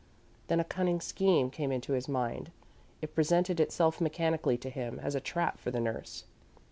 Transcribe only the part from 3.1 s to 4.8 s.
presented itself mechanically to